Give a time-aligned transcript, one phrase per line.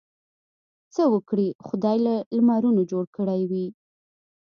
[0.93, 3.67] څه وګړي خدای له لمرونو جوړ کړي وي.